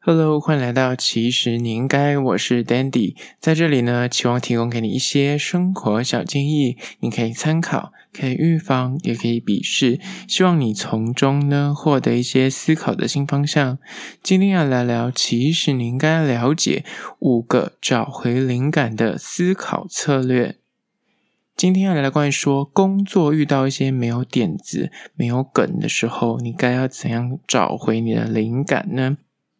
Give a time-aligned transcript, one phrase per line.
[0.00, 9.98] Hello，欢迎来到其实你应该，我是 Dandy，在这里呢，期望提供给你一些生活小建议，你可以参考，可以预防，也可以鄙视，
[10.28, 13.78] 希望你从中呢获得一些思考的新方向。
[14.22, 16.84] 今天要来聊，其实你应该了解
[17.18, 20.54] 五个找回灵感的思考策略。
[21.56, 29.18] 今天要来聊关于说工作遇到一些没有点子、没有梗的时候，你该要怎样找回你的灵感呢？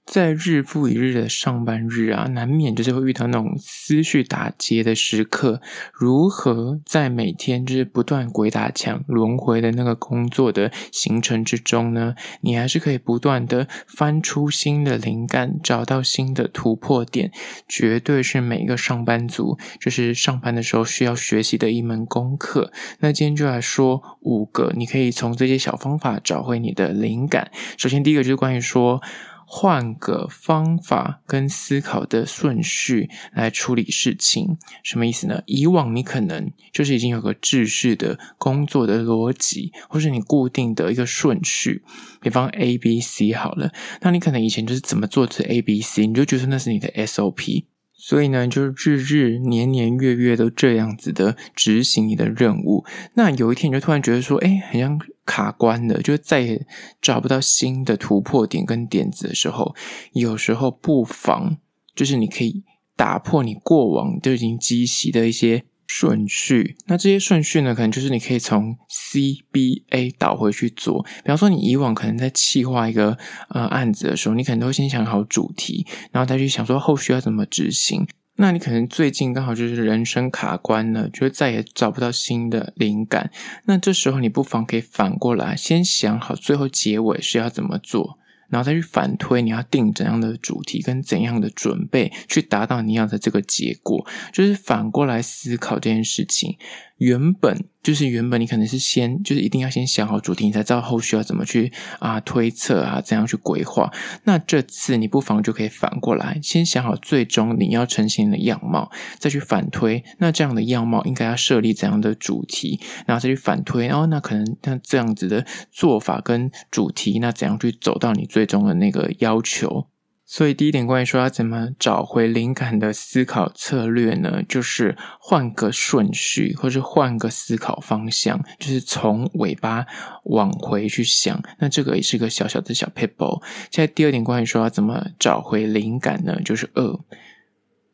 [0.08, 5.60] 在日复一日的上班日啊，难免就是会遇到那种思绪打结的时刻。
[5.92, 12.14] 如何在每天就是不断鬼打墙、轮回的那个工作的行程之中呢？
[12.40, 17.30] 你还是可以不断的翻出新的灵感，找到新的突破点，
[17.68, 22.72] 绝对是每一个上班族就是上班的时候需要学习的一门功课。
[23.00, 27.50] 那今天就来说五个，你可以从这些小方法找回你的灵感。
[27.76, 29.02] 首先，第一个就是关于说。
[29.50, 35.42] 换个方法跟思考的顺序来处理事情，什么意思呢？
[35.46, 41.82] 以往你可能就是已经有个制式的工作的逻辑，或是你固定的一个顺序，
[42.20, 47.64] 比方 A、B、C 好了，那你可能以前就是怎么做这 A、B、C，你就觉得那是你的 SOP。
[48.00, 52.84] 所以呢，就是日日、年年、月月都这样子的执行你的任务。
[53.14, 56.66] 那有一天，你就突然觉得说，哎，好像卡关了，就再也
[57.02, 59.74] 找不到新的突破点跟点子的时候，
[60.12, 61.58] 有时候不妨
[61.94, 62.64] 就是你可以
[62.96, 65.64] 打破你过往都已经积习的一些。
[65.90, 71.02] 顺序，那这些顺序呢，可能就是你可以从 C B A 倒回去做。
[71.24, 73.16] 比方说，你以往可能在企划一个
[73.48, 78.06] 呃案子的时候，你可能都会先想好主题，然后再去想说后续要怎么执行。
[78.40, 83.30] 那你可能最近刚好就是人生卡关了，就再也找不到新的灵感。
[83.64, 88.18] 那这时候你不妨可以反过来，先想好最后结尾是要怎么做。
[88.48, 96.56] 然后再去反推，你要定怎样的主题跟怎样的准备，去达到你要的这个结果，就是反过来思考这件事情。
[96.98, 103.90] 原本就是原本，你可能是先就是一定要先想好主题，你才知道后续要怎么去啊推测啊，怎样去规划。
[104.24, 110.04] 那这次你不妨就可以反过来，先想好最终你要呈现的样貌，再去反推。
[110.18, 113.86] 那这样的样貌应该要设立怎样的主题，然后再去反推。
[113.86, 119.86] 然后那可能那这样子的做法跟主题，那怎样去走到你最终的那个要求？
[120.30, 129.86] 所以第一点关于说要怎么找回灵感的思考策略呢，就是换个顺序，或是换个思考方向，就是从尾巴
[130.24, 131.42] 往回去想。
[131.60, 133.42] 那这个也是个小小的小 pebble。
[133.70, 137.00] 现在第二点关于说要怎么找回灵感呢，就是二，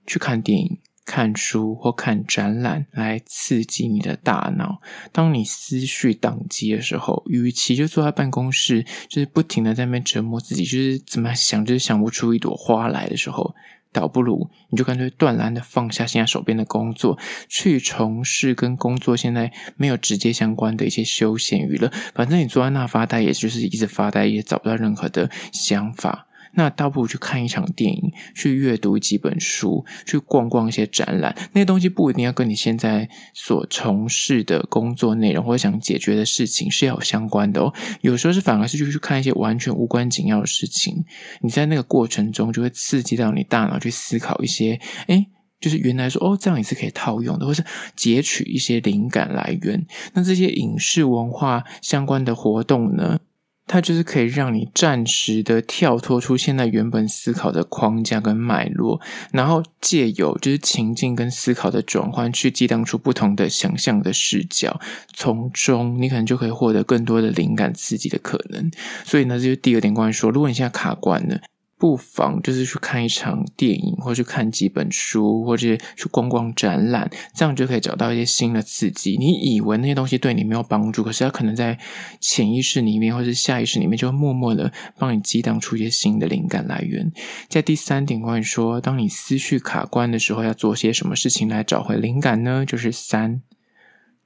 [0.05, 0.79] 去看电影。
[1.05, 4.81] 看书或看展览来刺激你的大脑。
[5.13, 13.55] 当你思绪宕机的时候，与其就坐在办公室，就是不停的在那边折磨自己，就是怎么想就是想不出一朵花来的时候，
[13.93, 21.93] 倒不如你就干脆断然的放下现在手边的工作，去从事跟工作现在没有直接相关的一些休闲娱乐。
[22.15, 26.27] 反正你坐在那发呆，也就是一直发呆，也找不到任何的想法。
[26.55, 31.35] 那倒不如去看一场电影，去阅读几本书，去逛逛一些展览。
[31.53, 37.73] 那些东西不一定要跟你现在所从事的工作内容或者想解决的事情是要有相关的哦。
[38.01, 41.05] 有时候是反而是就去看一些完全无关紧要的事情。
[41.41, 45.27] 你在那个过程中就会刺激到你大脑去思考一些，诶，
[45.61, 47.65] 就是原来说哦，这样也是可以套用的，或是
[47.97, 49.87] 截取一些灵感来源。
[50.13, 53.19] 那这些影视文化相关的活动呢？
[53.75, 59.01] 它就是可以让你暂时的跳脱出现在原本思考的框架跟脉络，
[59.33, 64.81] 然后借由就是情境跟思考的转换，去激荡出不同的想象的视角，
[65.13, 68.71] 从中你可能就可以获得更多的灵感刺激的可能。
[69.05, 71.41] 所以呢，这就是第二点关于说，如果你现在卡关了。
[71.77, 79.17] 不妨就是去看一场电影，或去看几本书，或者去逛逛展览，这样就可以找到一些新的刺激。
[79.19, 81.79] 你以为那些东西对你没有帮助，可是它可能在
[82.21, 87.13] 潜意识里面，或者下意识里面，就会默默的帮你激荡出一些新的灵感来源。
[87.49, 92.65] 在第三点关于说，当你思绪卡关的时候，要做些什么事情来找回灵感呢？
[92.65, 93.43] 就是三，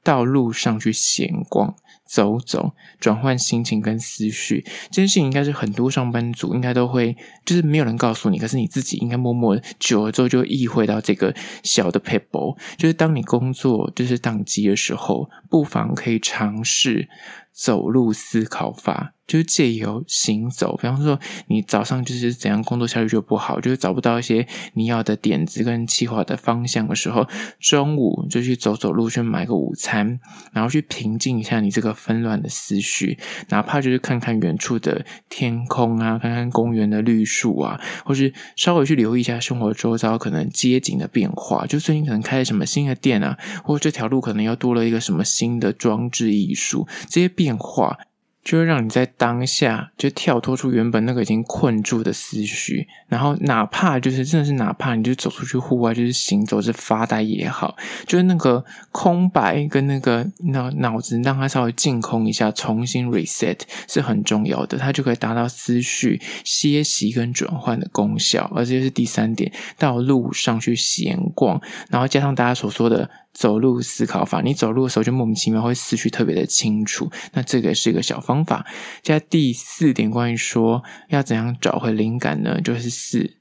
[0.09, 1.75] 道路上去闲逛。
[2.09, 7.15] 走走，转换心情跟思绪，这件事情应该是很多上班族应该都会，
[7.45, 17.11] 就是没有人告诉你，可是你自己应该默默久了之后就意会到这个小的 pebble，就是当你工作就是宕机的时候，不妨可以尝试
[17.53, 19.13] 走路思考法。
[19.29, 27.27] 就是借由行走，比方说你早上就是怎样工作效率就不好，就是找不到一些你要的点子跟计划的方向的时候，
[27.61, 30.19] 中午就去走走路，去买个午餐，
[30.53, 33.19] 然后去平静一下你这个纷乱的思绪，
[33.51, 47.99] 哪怕就是看看远处的天空啊，看看公园的绿树啊，或是稍微去留意一下生活周遭可能街景的变化，就最近可能开了什么新的店啊，或者这条路可能又多了一个什么新的装置艺术，这些变化。
[48.45, 57.77] 就会让你在当下就跳脱出原本那个已经困住的思绪，然后哪怕就是真的是哪怕你就走出去户外，就是行走，是发呆也好，
[58.07, 68.51] 就是那个空白跟那个脑脑子让它稍微净空一下，重新 reset 是很重要的，它就可以达到思绪歇息跟转换的功效。
[68.55, 73.11] 而这是第三点，到路上去闲逛，然后加上大家所说的。
[73.33, 78.67] 走路思考法，你走路的时候就莫名其妙会思绪特别的清楚，那这个是一个小方法。
[79.03, 82.61] 现在第四点，关于说要怎样找回灵感呢？
[82.61, 83.38] 就是四。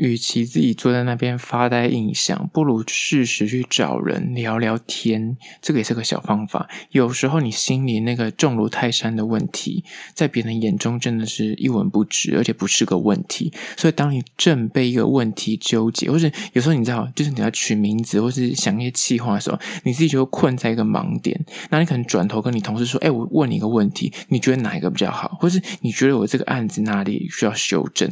[0.00, 5.36] 与其自己坐在那边发呆印象，不如适时去找人聊聊天。
[5.60, 6.68] 这个也是个小方法。
[6.90, 13.52] 有时候你心里那个重如泰山的问题，在别人眼中真的是一文不值，而且不是个问题。
[13.76, 21.38] 所以，当你正被一个问题纠结，或者有时候你知道，就是你要取名字，或是想一些企划的时候，你自己就会困在一个盲点。
[21.68, 25.36] 那你可能转头跟你同事说：“哎，我问你一个问题，你觉得哪一个比较好？
[25.38, 28.10] 或是你觉得我这个案子哪里需要修正？”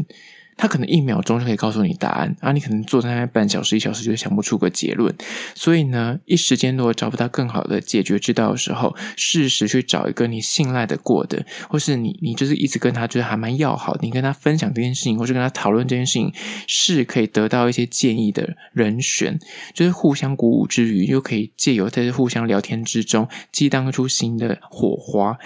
[0.59, 5.15] 他可能一秒钟就可以告诉你答案，啊，你可能坐在那半小时、一小时就想不出个结论。
[5.55, 16.33] 所以呢，一时间如果找不到更好的解决之道的时候，适时去找一个你信赖的过的，或是你你就是一直跟他就是还蛮要好，你跟他分享这件事情，或是跟他讨论这件事情，
[16.67, 19.39] 是可以得到一些建议的人选，
[19.73, 25.39] 就是互相鼓舞之余，又可以借由在互相聊天之中激荡出新的火花。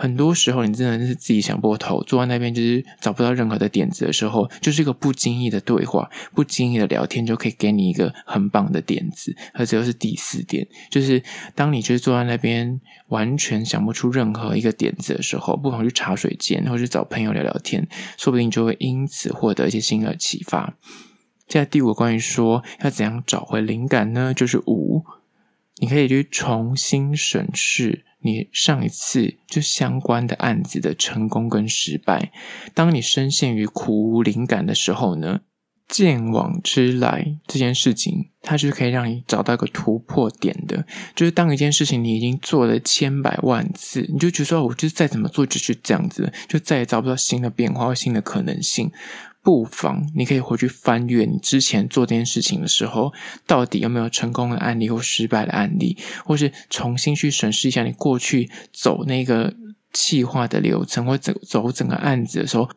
[0.00, 9.36] 很多时候，你真的是自己想破头，坐在那边就是找不到任何的点子的时候，就是一个不经意的对话、不经意的聊天，就可以给你一个很棒的点子。
[9.54, 11.20] 而这又是第四点，就是
[11.56, 20.74] 当你就是坐在那边完全想不出任何一个点子的时候，不妨去茶水间，或者找朋友聊聊天，说不定就会因此获得一些新的启发。
[21.48, 24.32] 现在第五个关于说要怎样找回灵感呢？
[24.32, 25.02] 就是五，
[25.80, 28.04] 你可以去重新审视。
[28.20, 32.32] 你上一次就相关的案子的成功跟失败，
[32.74, 35.42] 当你深陷于苦无灵感的时候呢，
[35.86, 40.84] 见往知来这件事情，它是可以让你找到一个突破点的。
[41.14, 48.90] 就是当一件事情你已经做了千百万次，你就觉得说，我就再怎么做就是这样子，就再也找不到新的变化或新的可能性。
[49.48, 53.14] 不妨你可以回去翻阅你之前做这件事情的时候，
[53.46, 55.96] 到底有没有成功的案例或失败的案例，
[56.26, 59.54] 或是重新去审视一下你过去走那个
[59.90, 62.68] 企划的流程，或走走整个案子的时候。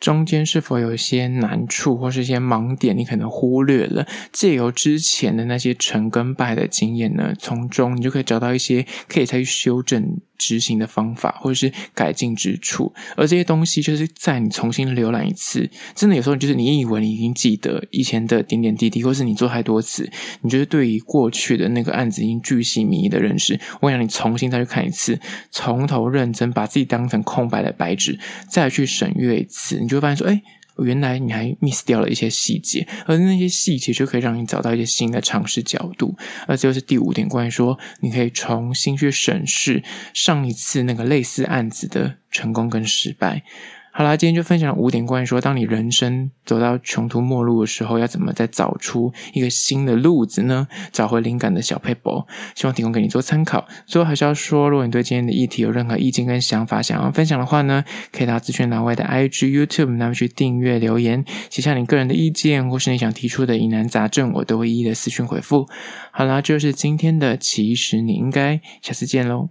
[0.00, 4.06] 中间是否有一些难处或是一些盲点，你可能忽略了？
[4.32, 12.92] 借由之前的那些成跟败的经验呢，从中你就可以找到一些可以再去修正执行的方法，或者是改进之处。
[13.16, 20.06] 而这些东西，就是在你重新浏览一次，真的有时候就是你以为你已经记得以前的点点滴滴，或是你做太多次，
[20.42, 23.58] 你就是对于过去的那个案子已经巨细靡遗的认识。
[23.80, 25.18] 我想你重新再去看一次，
[25.50, 28.18] 从头认真把自己当成空白的白纸，
[28.50, 29.94] 再去审阅一次，你就。
[29.94, 30.42] 就会发现说，哎，
[30.78, 36.16] 原来你还 miss 掉了一些细节，而那些细节就可以让你找到一些新的尝试角度。
[36.46, 39.82] 而这就是第五点，关于说你可以重新去审视
[40.12, 43.42] 上一次那个类似案子的成功跟失败。
[43.96, 50.66] 好啦，今天就分享了五点关于说，当你人生走到穷途末路的时候，要怎么再找出一个新的路子呢？
[50.90, 52.26] 找回灵感的小 paper，，
[52.56, 53.68] 希望提供给你做参考。
[53.86, 65.68] 最后还是要说，如果你对今天的议题有任何意见跟想法想要分享的话呢，可以到资讯栏外的 IG、YouTube 那边去订阅留言，写下你个人的意见或是你想提出的疑难杂症，我都会一一的私讯回复。
[66.10, 69.50] 好啦，这就是今天的，其实你应该，下次见喽。